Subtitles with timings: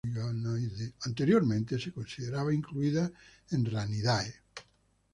[1.03, 3.11] Anteriormente se consideraba incluida
[3.51, 4.33] en Ranidae.